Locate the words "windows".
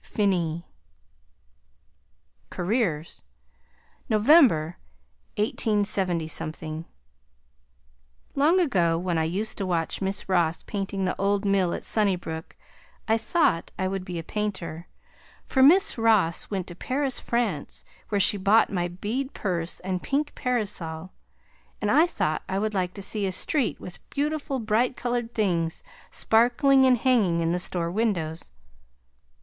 27.91-28.51